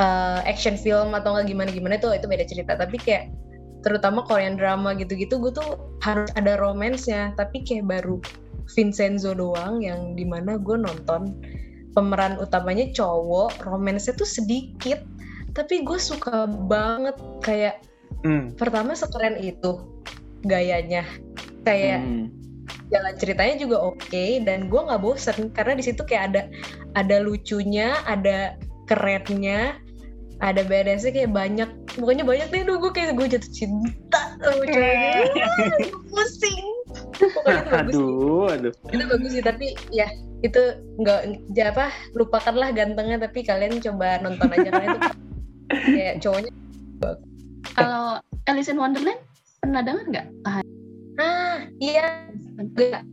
[0.00, 2.72] eh, action film atau nggak gimana gimana tuh itu beda cerita.
[2.74, 3.30] Tapi kayak
[3.84, 8.20] terutama Korean drama gitu-gitu gue tuh harus ada romansnya tapi kayak baru
[8.76, 11.34] Vincenzo doang yang di mana gue nonton
[11.96, 15.02] pemeran utamanya cowok romansnya tuh sedikit.
[15.50, 17.82] Tapi gue suka banget kayak
[18.22, 18.54] hmm.
[18.54, 19.82] pertama sekeren itu
[20.46, 21.02] gayanya.
[21.66, 22.26] Kayak Hmm.
[22.94, 25.50] jalan ceritanya juga oke dan gue nggak bosen.
[25.50, 26.42] Karena di situ kayak ada
[26.94, 28.54] ada lucunya ada
[28.86, 29.78] kerennya
[30.40, 31.68] ada bedanya kayak banyak.
[31.96, 32.62] Pokoknya banyak deh.
[32.64, 35.12] Duh, gue kayak gue jatuh cinta sama cowoknya
[36.08, 36.68] pusing.
[37.20, 38.00] Pokoknya itu bagus sih.
[38.00, 38.72] Aduh, aduh.
[38.90, 40.08] itu bagus sih tapi ya
[40.40, 40.60] itu
[40.96, 44.68] nggak ya apa lupakanlah gantengnya tapi kalian coba nonton aja.
[44.72, 45.00] Karena itu
[45.96, 46.52] kayak cowoknya
[47.76, 49.20] Kalau Alice in Wonderland
[49.60, 50.26] pernah dengar nggak?
[50.48, 50.64] Ah,
[51.20, 52.32] ah iya.
[52.56, 53.04] Enggak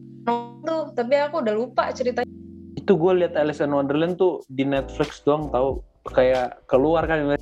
[0.63, 2.31] tuh tapi aku udah lupa ceritanya.
[2.79, 7.35] Itu gue liat Alice in Wonderland tuh di Netflix doang tahu kayak keluar kan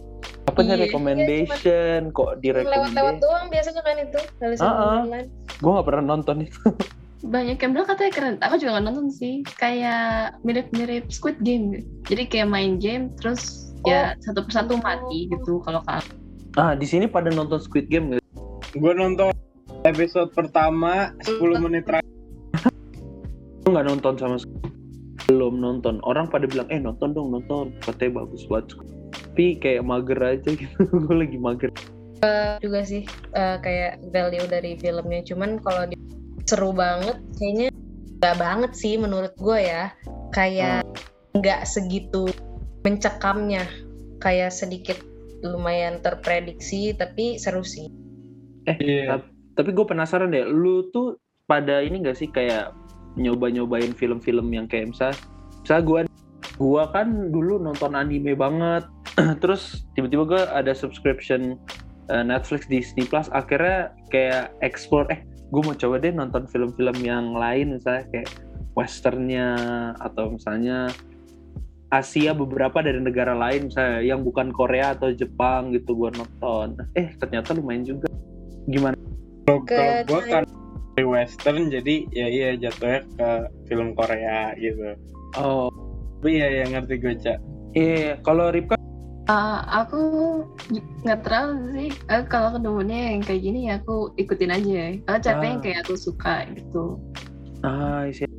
[0.46, 4.20] apa Iya, iya, recommendation kok di lewat-lewat doang biasanya kan itu
[4.62, 4.84] Ah, ah.
[5.04, 5.28] Wonderland
[5.60, 6.60] gue gak pernah nonton itu
[7.26, 8.36] banyak yang bilang katanya keren.
[8.38, 9.42] Aku juga nggak nonton sih.
[9.58, 11.74] Kayak mirip-mirip Squid Game.
[11.74, 11.88] gitu.
[12.14, 16.06] Jadi kayak main game terus ya satu persatu mati gitu kalau kalah.
[16.56, 18.22] ah di sini pada nonton Squid Game gak?
[18.78, 19.34] Gue nonton
[19.86, 22.06] episode pertama 10 menit terakhir.
[23.66, 24.75] gue nggak nonton sama sekali
[25.28, 26.02] belum nonton.
[26.06, 27.74] Orang pada bilang eh nonton dong nonton.
[27.82, 28.78] Katanya bagus banget.
[29.14, 30.80] Tapi kayak mager aja gitu.
[31.06, 31.70] Gue lagi mager.
[32.64, 33.06] Juga sih
[33.38, 35.22] eh, kayak value dari filmnya.
[35.26, 35.98] Cuman kalau di
[36.46, 37.70] seru banget kayaknya
[38.22, 39.94] nggak banget sih menurut gue ya.
[40.34, 40.88] Kayak
[41.38, 42.30] nggak segitu
[42.86, 43.66] mencekamnya.
[44.24, 44.98] Kayak sedikit
[45.46, 47.92] lumayan terprediksi tapi seru sih.
[48.66, 49.22] Iya.
[49.54, 50.44] tapi gue penasaran deh.
[50.44, 52.74] Lu tuh pada ini gak sih kayak
[53.16, 55.12] nyoba-nyobain film-film yang kayak misal
[55.64, 56.02] misal gue
[56.56, 58.88] gue kan dulu nonton anime banget.
[59.44, 61.60] Terus tiba-tiba gue ada subscription
[62.12, 63.28] eh, Netflix Disney Plus.
[63.32, 65.20] Akhirnya kayak explore eh
[65.52, 68.30] gue mau coba deh nonton film-film yang lain misalnya kayak
[68.76, 69.48] westernnya
[70.04, 70.92] atau misalnya
[71.94, 76.76] Asia beberapa dari negara lain misalnya yang bukan Korea atau Jepang gitu gue nonton.
[76.98, 78.10] Eh ternyata lumayan juga.
[78.68, 78.98] Gimana?
[79.46, 80.44] Kalau gue kan
[80.96, 83.30] dari western jadi ya iya jatuhnya ke
[83.68, 84.96] film Korea gitu.
[85.36, 85.68] oh
[86.24, 87.38] Tapi ya yang ngerti gue cak.
[87.76, 88.80] iya kalau Ripka
[89.26, 89.98] Ah, aku
[91.02, 91.90] nggak terlalu sih.
[92.14, 95.02] Eh, kalau ketemunya yang kayak gini ya aku ikutin aja.
[95.02, 95.64] Kalau capek yang Ah.
[95.66, 97.02] kayak aku suka gitu.
[97.66, 98.30] ah isi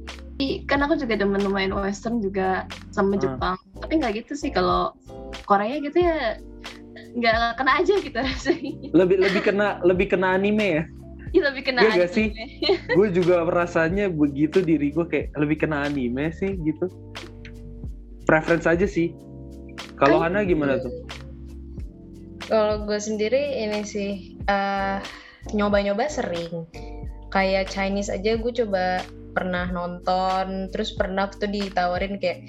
[0.70, 3.20] kan aku juga demen lumayan western juga sama Ah.
[3.20, 3.56] Jepang.
[3.82, 4.94] Tapi nggak gitu sih kalau
[5.42, 6.38] Korea gitu ya
[7.18, 8.72] nggak kena aja gitu rasanya.
[8.94, 10.82] lebih lebih kena lebih kena anime ya
[11.34, 11.96] Iya, lebih kena Iya aja.
[12.02, 12.26] nggak sih?
[12.98, 16.86] gue juga rasanya begitu diri gue kayak lebih kena anime sih gitu.
[18.26, 19.14] Preference aja sih.
[19.96, 20.92] Kalau Hana gimana tuh?
[22.46, 24.98] Kalau gue sendiri ini sih eh,
[25.54, 26.66] nyoba-nyoba sering.
[27.34, 29.02] Kayak Chinese aja gue coba
[29.36, 32.46] pernah nonton terus pernah tuh ditawarin kayak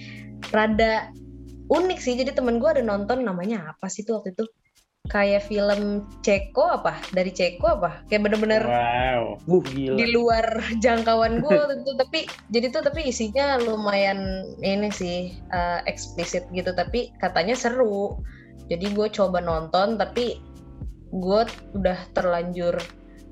[0.54, 1.10] rada
[1.68, 2.14] unik sih.
[2.14, 4.46] Jadi temen gue ada nonton namanya apa sih tuh waktu itu
[5.08, 9.40] kayak film Ceko apa dari Ceko apa kayak bener-bener Wow.
[9.48, 9.96] Wuh gila.
[9.96, 10.46] di luar
[10.84, 17.16] jangkauan gue tentu tapi jadi tuh tapi isinya lumayan ini sih eh, eksplisit gitu tapi
[17.24, 18.20] katanya seru
[18.68, 20.44] jadi gue coba nonton tapi
[21.16, 21.42] gue
[21.76, 22.76] udah terlanjur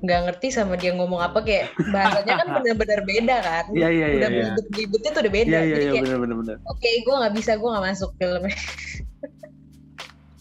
[0.04, 4.16] nggak ngerti sama dia ngomong apa kayak bahasanya kan benar-benar beda kan Iya iya iya.
[4.20, 4.36] udah iya.
[4.52, 7.86] belibet-belibetnya tuh udah beda Iya iya jadi iya kayak oke gue nggak bisa gue nggak
[7.92, 8.56] masuk filmnya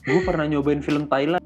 [0.06, 1.42] Gue pernah nyobain film Thailand.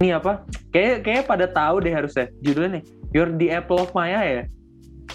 [0.00, 0.42] Ini apa?
[0.72, 2.32] Kayak kayak pada tahu deh harusnya.
[2.40, 4.44] Judulnya nih, You're the Apple of My Eye ya.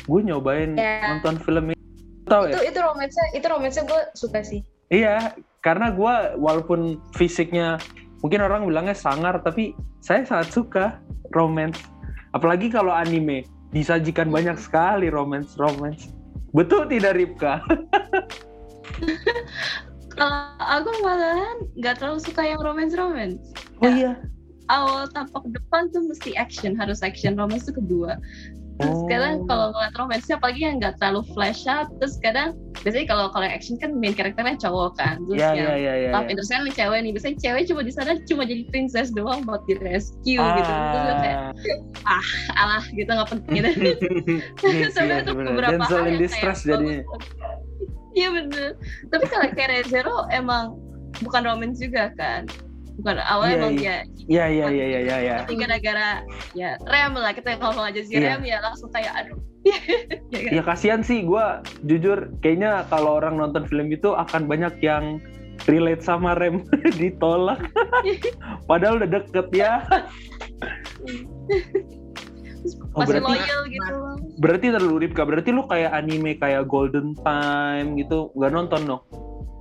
[0.06, 1.18] Gue nyobain Ya.
[1.18, 1.78] nonton film ini.
[2.24, 2.56] Tahu ya?
[2.56, 7.76] itu itu romansnya itu romansnya gue suka sih Iya, karena gue walaupun fisiknya
[8.24, 10.86] mungkin orang bilangnya sangar, tapi saya sangat suka
[11.36, 11.84] romance.
[12.32, 16.14] Apalagi kalau anime disajikan banyak sekali romance romance.
[16.54, 17.60] Betul tidak Ripka?
[20.14, 23.42] Kalau aku malahan nggak terlalu suka yang romance romance.
[23.82, 24.18] Oh iya.
[24.72, 27.36] Awal tampak depan tuh mesti action, harus action.
[27.36, 28.16] Romance tuh kedua.
[28.74, 29.06] Terus Oh.
[29.06, 33.46] kadang kalau ngeliat romance apalagi yang nggak terlalu flash up, terus kadang biasanya kalau kalau
[33.46, 36.10] action kan main karakternya cowok kan, terus Iya yang iya iya iya.
[36.10, 39.62] love interest kan cewek nih, biasanya cewek cuma di sana cuma jadi princess doang buat
[39.70, 41.38] di rescue gitu, terus gue kayak
[42.02, 42.26] Ah.
[42.58, 43.70] alah gitu nggak penting gitu.
[44.66, 47.06] Sih, Tapi iya, beberapa Denzel hal yang kayak bagus.
[48.14, 48.70] Iya bener.
[49.10, 50.78] Tapi kalau kayak Zero emang
[51.20, 52.46] bukan romance juga kan.
[52.94, 53.82] Bukan awalnya Iya, emang iya.
[53.82, 55.18] dia Iya iya iya iya iya.
[55.20, 55.36] iya.
[55.42, 56.10] tapi gara-gara
[56.54, 58.38] ya rem lah kita ngomong aja sih Iya.
[58.38, 59.40] rem ya langsung kayak aduh.
[60.34, 60.52] ya kan?
[60.54, 61.46] Ya kasihan sih gue
[61.84, 65.18] jujur kayaknya kalau orang nonton film itu akan banyak yang
[65.66, 66.62] relate sama rem
[67.02, 67.66] ditolak.
[68.70, 69.82] Padahal udah deket ya.
[72.94, 73.98] Oh, masih berarti- loyal gitu.
[74.34, 79.02] Berarti terlalu Ripka, berarti lu kayak anime kayak Golden Time gitu nggak nonton dong?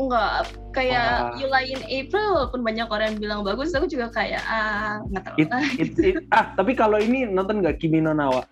[0.01, 1.37] Enggak, kayak Wah.
[1.37, 5.23] You Lie in April walaupun banyak orang yang bilang bagus, aku juga kayak ah nggak
[5.23, 5.37] tahu.
[5.37, 8.49] It, it, it- ah tapi kalau ini nonton nggak Kimi no Nawa?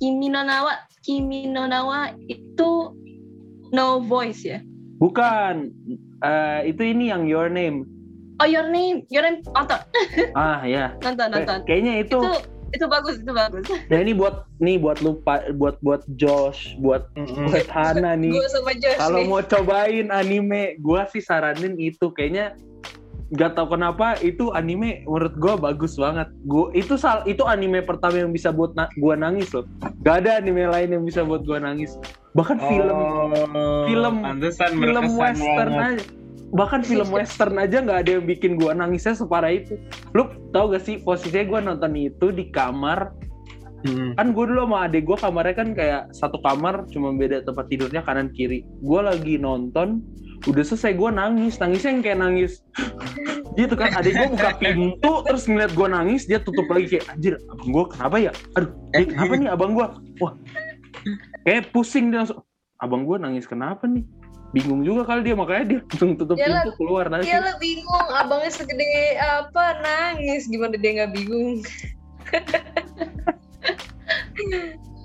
[0.00, 2.96] Kimi no Nawa, Kimi no Nawa itu
[3.70, 4.58] no voice ya.
[4.96, 5.72] Bukan,
[6.20, 7.88] Eh, itu ini yang Your Name.
[8.36, 9.80] Oh Your Name, Your Name nonton,
[10.36, 11.58] Ah ya, nonton, Kay- nonton.
[11.64, 12.20] kayaknya itu.
[12.20, 12.32] Itu
[12.70, 13.66] itu bagus, itu bagus.
[13.86, 17.46] Nah ini buat nih buat lupa buat buat Josh, buat Mm-mm.
[17.46, 18.30] buat Hana nih.
[18.30, 22.54] gue sama Josh Kalau nih mau cobain anime, gua sih saranin itu kayaknya
[23.30, 26.30] gak tau kenapa itu anime menurut gua bagus banget.
[26.42, 29.66] Gua itu sal itu anime pertama yang bisa buat na- gua nangis loh.
[30.00, 31.98] Gak ada anime lain yang bisa buat gua nangis.
[32.30, 35.98] Bahkan film Oh, film- film berkesan western banget.
[35.98, 36.19] aja
[36.50, 39.78] bahkan film western aja nggak ada yang bikin gua nangisnya separah itu.
[40.14, 43.14] Lu tau gak sih posisinya gua nonton itu di kamar.
[43.80, 44.12] Mm.
[44.12, 48.04] kan gue dulu sama adik gue kamarnya kan kayak satu kamar cuma beda tempat tidurnya
[48.04, 48.60] kanan kiri.
[48.84, 50.04] Gue lagi nonton
[50.44, 51.56] udah selesai gue nangis.
[51.56, 52.60] Nangisnya yang kayak nangis.
[53.56, 57.40] Gitu kan adik gue buka pintu terus ngeliat gue nangis dia tutup lagi kayak anjir
[57.48, 58.32] abang gue kenapa ya?
[58.60, 59.86] Aduh eh, kenapa nih abang gue
[60.20, 60.34] wah.
[61.48, 62.44] Kayak pusing dia langsung
[62.84, 64.04] abang gue nangis kenapa nih
[64.50, 68.06] bingung juga kali dia makanya dia langsung tutup Yalah, pintu keluar nangis Iya lah bingung,
[68.10, 71.62] abangnya segede apa nangis gimana dia nggak bingung?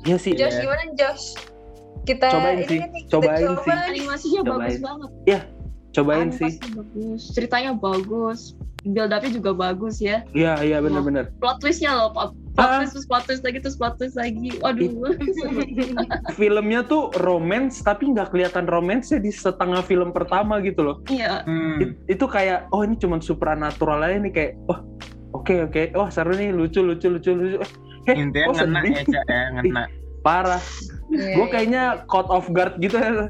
[0.05, 1.25] iya sih Josh gimana Josh?
[2.05, 3.73] Kita Cobain ini sih, nih, kita cobain coba sih.
[3.89, 4.61] Animasinya Cobain.
[4.61, 5.09] bagus banget.
[5.95, 8.39] cobain sih Animasinya bagus, ceritanya bagus,
[8.87, 10.21] build up-nya juga bagus ya.
[10.31, 12.79] iya iya bener-bener Plot twist-nya loh, plot Ah.
[12.79, 14.55] twist, terus plot twist lagi, terus plot twist lagi.
[14.57, 15.11] Waduh.
[16.31, 21.81] filmnya tuh romance tapi nggak kelihatan romance di setengah film pertama gitu loh Iya, Hmm.
[21.81, 24.79] It- itu kayak oh ini cuman supranatural aja nih kayak wah
[25.33, 27.57] oke oke wah seru nih lucu lucu lucu lucu
[28.05, 28.93] eh Intinya kok ngena sedih?
[28.93, 29.83] ya, Cak, ya, ngena.
[30.21, 30.61] parah
[31.07, 31.51] Iya, gue iya.
[31.51, 33.27] kayaknya caught off guard gitu ya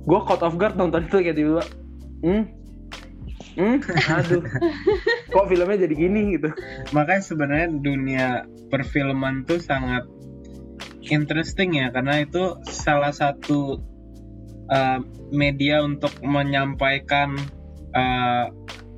[0.00, 1.62] gue caught off guard nonton itu kayak tiba
[2.22, 2.42] hmm
[3.54, 3.78] hmm
[4.18, 4.42] aduh
[5.30, 6.50] kok filmnya jadi gini gitu
[6.90, 8.26] Makanya sebenarnya dunia
[8.70, 10.06] perfilman tuh sangat
[11.06, 13.78] interesting ya karena itu salah satu
[14.70, 17.36] uh, media untuk menyampaikan
[17.92, 18.48] uh,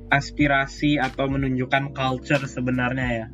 [0.07, 3.27] aspirasi atau menunjukkan culture sebenarnya ya.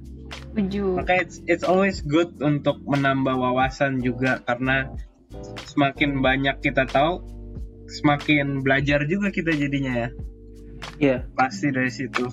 [0.54, 0.86] setuju.
[0.98, 4.90] Makanya it's, it's always good untuk menambah wawasan juga karena
[5.70, 7.22] semakin banyak kita tahu
[7.90, 10.10] semakin belajar juga kita jadinya ya.
[10.98, 11.26] Iya.
[11.34, 12.26] Pasti dari situ.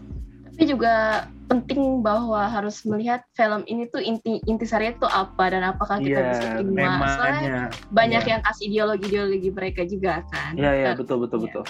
[0.50, 5.98] Tapi juga penting bahwa harus melihat film ini tuh inti intisarinya tuh apa dan apakah
[5.98, 7.08] kita Iya, bisa terima.
[7.08, 7.62] Soalnya Temanya.
[7.90, 8.30] banyak Iya.
[8.30, 10.52] yang kasih ideologi-ideologi mereka juga kan.
[10.54, 11.44] iya iya Dan- betul betul Iya.
[11.48, 11.64] betul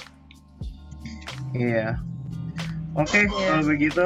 [1.51, 1.89] Iya.
[2.93, 3.31] Oke, Iya.
[3.31, 4.05] kalau begitu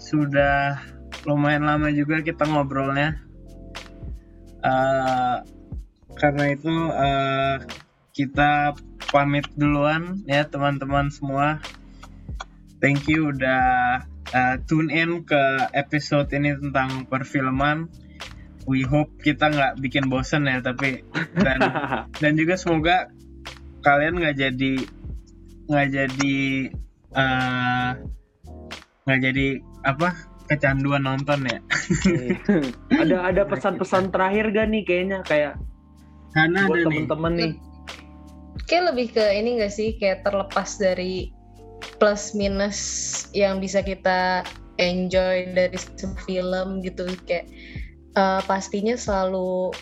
[0.00, 0.78] sudah
[1.22, 3.18] lumayan lama juga kita ngobrolnya.
[4.60, 5.36] Eh,
[6.14, 7.54] karena itu eh,
[8.12, 8.74] kita
[9.10, 11.58] pamit duluan ya teman-teman semua.
[12.80, 14.00] Thank you udah
[14.32, 15.42] uh, tune in ke
[15.76, 17.90] episode ini tentang perfilman.
[18.64, 21.02] We hope kita nggak bikin bosen ya, tapi
[21.36, 21.60] dan
[22.22, 23.10] dan juga semoga
[23.82, 24.74] kalian nggak jadi
[25.70, 26.38] nggak jadi
[27.16, 27.90] eh,
[29.06, 29.46] nggak jadi
[29.84, 30.08] apa
[30.50, 31.58] kecanduan nonton ya.
[32.10, 32.36] Iya.
[33.06, 35.54] ada ada pesan-pesan terakhir gak nih kayaknya kayak
[36.34, 36.86] Karena buat ada nih.
[36.86, 37.52] temen-temen nih.
[38.70, 41.34] Kayak lebih ke ini gak sih kayak terlepas dari
[41.98, 42.78] plus minus
[43.34, 44.46] yang bisa kita
[44.78, 47.50] enjoy dari sebuah film gitu kayak
[48.14, 49.74] eh, pastinya selalu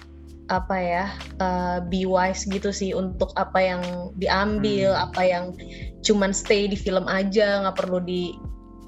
[0.49, 1.05] apa ya
[1.45, 3.83] eh, be wise gitu sih untuk apa yang
[4.17, 5.05] diambil Hmm.
[5.13, 5.45] apa yang
[6.01, 8.33] cuman stay di film aja nggak perlu di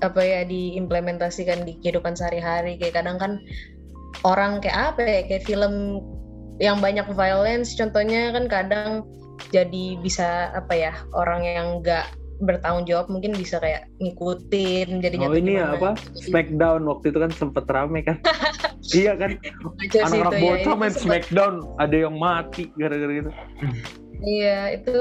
[0.01, 3.37] apa ya diimplementasikan di kehidupan sehari-hari kayak kadang kan
[4.25, 6.01] orang kayak apa ya kayak film
[6.57, 9.05] yang banyak violence contohnya kan kadang
[9.49, 12.07] jadi bisa apa ya orang yang nggak
[12.41, 15.93] bertanggung jawab mungkin bisa kayak ngikutin jadinya Oh ini ya apa?
[16.17, 18.17] Smackdown waktu itu kan sempet rame kan.
[18.97, 19.37] iya kan.
[19.93, 23.31] Anak-anak bocah main Smackdown ada yang mati gara-gara gitu.
[24.25, 24.97] Iya itu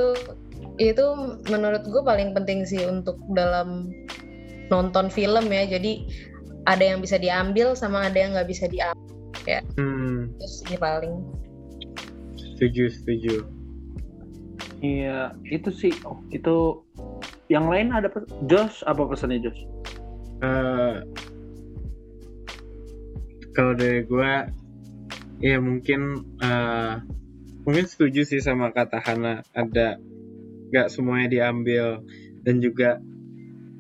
[0.79, 1.05] itu
[1.47, 3.91] menurut gue paling penting sih untuk dalam
[4.67, 6.03] nonton film ya jadi
[6.67, 9.09] ada yang bisa diambil sama ada yang nggak bisa diambil
[9.79, 11.13] Hmm, Terus ini paling
[12.37, 13.35] setuju setuju.
[14.79, 15.91] Iya, itu sih.
[16.07, 16.83] Oh, itu
[17.51, 19.61] yang lain ada pes- Josh apa pesannya Josh?
[20.39, 20.95] Eh,
[23.51, 24.47] kalau dari gua
[25.43, 26.93] ya mungkin eh,
[27.67, 29.99] mungkin setuju sih sama kata Hana ada
[30.71, 31.99] nggak semuanya diambil
[32.47, 33.03] dan juga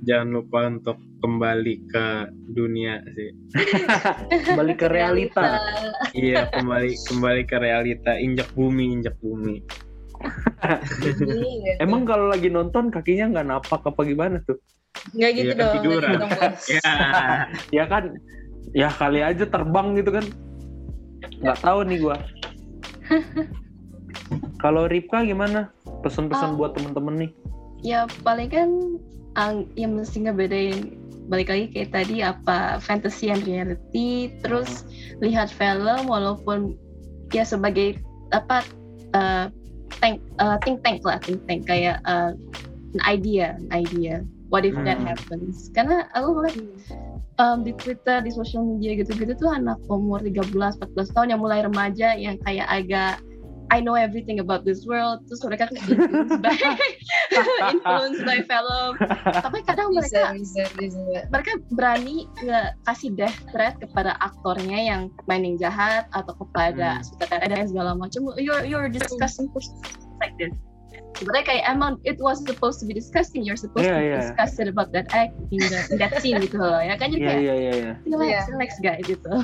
[0.03, 2.05] jangan lupa untuk kembali ke
[2.51, 3.31] dunia sih
[4.51, 5.59] Kembali ke realita.
[6.15, 9.63] iya kembali kembali ke realita injak bumi injak bumi.
[11.83, 14.59] Emang kalau lagi nonton kakinya nggak napak apa gimana tuh?
[15.15, 16.59] nggak gitu Iya, dong gitu Bos.
[16.67, 16.91] ya
[17.71, 18.03] Ya kan,
[18.73, 20.25] ya kali aja terbang gitu kan.
[21.39, 22.17] Nggak tahu nih gua.
[24.59, 25.71] Kalau Ripka gimana?
[25.99, 26.57] Pesan-pesan Oh.
[26.57, 27.31] buat temen-temen nih.
[27.79, 28.67] ya paling kan
[29.33, 34.83] ang- yang mesti ngebedain balik lagi kayak tadi apa fantasy and reality terus
[35.17, 36.75] lihat film walaupun
[37.29, 38.67] ya sebagai apa
[39.15, 39.47] uh,
[40.01, 41.67] tank uh, think tank lah think tank.
[41.67, 42.33] Kayak uh,
[42.95, 44.23] an idea an idea.
[44.49, 45.05] What if that Hmm.
[45.05, 45.69] happens?
[45.75, 46.57] Karena aku ngeliat
[47.39, 51.63] um, di Twitter di sosial media gitu-gitu tuh anak umur 13 14 tahun yang mulai
[51.63, 53.21] remaja yang kayak agak
[53.69, 56.55] I know everything about this world terus mereka kayak influenced by
[57.73, 58.91] influenced by film
[59.29, 62.25] tapi kadang mereka bisa bisa bisa mereka berani
[62.83, 67.05] kasih death threat kepada aktornya yang main yang jahat atau kepada Hmm.
[67.05, 69.45] sutradara dan segala macam you're you're discussing
[70.17, 70.49] like this
[71.17, 74.19] sebenarnya kayak emang it was supposed to be disgusting you're supposed Yeah, to yeah.
[74.23, 77.19] discuss it about that act in, the, in that scene gitu loh ya kan jadi
[77.21, 77.71] Iya kayak iya iya.
[77.75, 77.93] iya.
[78.07, 78.41] relax Iya.
[78.49, 79.29] relax guys gitu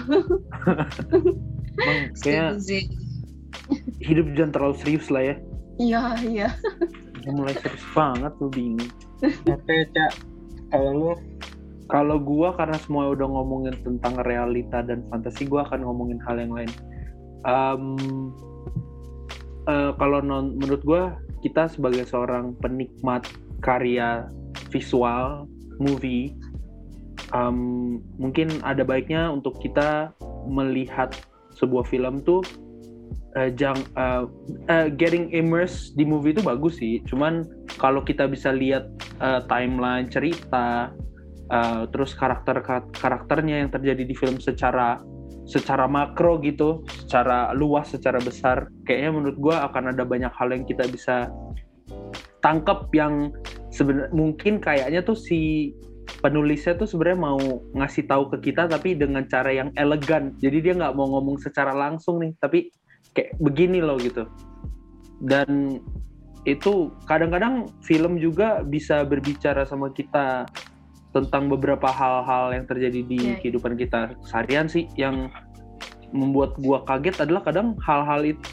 [1.75, 2.55] Emang kayaknya
[4.01, 5.35] hidup jangan terlalu serius lah ya.
[5.77, 6.49] iya iya
[7.23, 8.91] Udah mulai serius banget tuh bingung.
[9.49, 10.11] oke cak
[10.69, 11.11] kalau lu
[11.85, 16.49] Kalau gua karena semua udah ngomongin tentang realita dan fantasi, gua akan ngomongin hal yang
[16.49, 16.71] lain.
[17.45, 17.83] Em,
[19.69, 21.13] eh, kalau non, menurut gua
[21.45, 23.29] kita sebagai seorang penikmat
[23.61, 24.25] karya
[24.73, 25.45] visual
[25.77, 26.33] movie,
[27.37, 30.09] em, mungkin ada baiknya untuk kita
[30.49, 31.13] melihat
[31.53, 32.41] sebuah film tuh
[33.37, 34.23] eh, jang eh,
[34.71, 37.03] eh, getting immersed di movie itu bagus sih.
[37.05, 37.45] Cuman
[37.77, 38.87] kalau kita bisa lihat
[39.19, 40.91] eh, timeline cerita
[41.45, 42.57] Uh, terus karakter
[42.97, 44.97] karakternya yang terjadi di film secara
[45.45, 50.65] secara makro gitu, secara luas, secara besar, kayaknya menurut gua akan ada banyak hal yang
[50.65, 51.29] kita bisa
[52.41, 53.29] tangkap yang
[53.69, 55.69] sebenarnya mungkin kayaknya tuh si
[56.25, 57.41] penulisnya tuh sebenarnya mau
[57.77, 60.33] ngasih tahu ke kita tapi dengan cara yang elegan.
[60.41, 62.73] Jadi dia nggak mau ngomong secara langsung nih, tapi
[63.15, 64.27] kayak begini loh gitu.
[65.23, 65.79] Dan
[66.45, 70.45] itu kadang-kadang film juga bisa berbicara sama kita
[71.09, 73.35] tentang beberapa hal-hal yang terjadi di Iya.
[73.41, 75.31] kehidupan kita seharian sih yang
[76.13, 78.43] membuat gua kaget adalah kadang hal-hal itu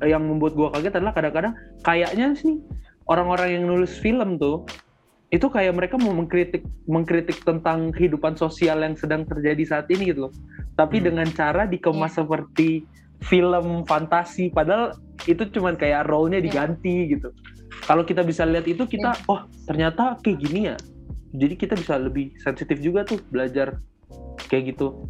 [0.00, 1.52] yang membuat gua kaget adalah kadang-kadang
[1.82, 2.62] kayaknya sih
[3.10, 4.64] orang-orang yang nulis film tuh
[5.28, 10.30] itu kayak mereka mau mengkritik mengkritik tentang kehidupan sosial yang sedang terjadi saat ini gitu
[10.30, 10.32] loh.
[10.78, 11.06] Tapi Hmm.
[11.12, 12.86] dengan cara dikemas seperti
[13.24, 14.92] film fantasi padahal
[15.24, 16.46] itu cuman kayak role-nya Iya.
[16.50, 17.32] diganti gitu.
[17.84, 20.76] Kalau kita bisa lihat itu kita oh ternyata kayak gini ya.
[21.34, 23.80] Jadi kita bisa lebih sensitif juga tuh belajar
[24.46, 25.08] kayak gitu.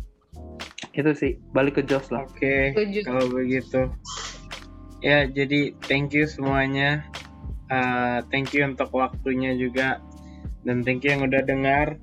[0.94, 2.24] Itu sih balik ke Josh lah.
[2.24, 3.00] Oke, Setuju.
[3.04, 3.80] kalau begitu.
[5.04, 7.04] Ya, jadi thank you semuanya
[7.72, 9.96] Uh, thank you untuk waktunya juga
[10.68, 11.96] dan thank you yang udah dengar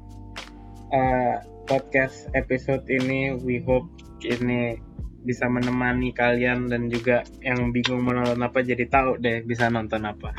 [0.89, 1.37] uh,
[1.69, 3.37] podcast episode ini.
[3.45, 3.85] We hope
[4.25, 4.81] ini
[5.21, 10.01] bisa menemani kalian dan juga yang bingung mau nonton apa jadi tahu deh bisa nonton
[10.05, 10.33] apa.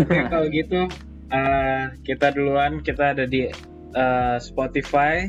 [0.00, 0.88] Oke kalau gitu
[1.32, 3.48] uh, kita duluan kita ada di
[3.96, 5.28] uh, Spotify,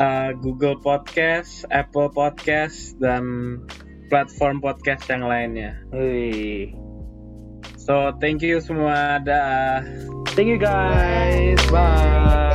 [0.00, 3.58] uh, Google Podcast, Apple Podcast dan
[4.08, 5.80] platform podcast yang lainnya.
[5.92, 6.76] Hey.
[7.80, 9.20] So thank you semua.
[9.24, 9.84] Dah.
[10.32, 11.60] Thank you guys.
[11.68, 12.52] Bye.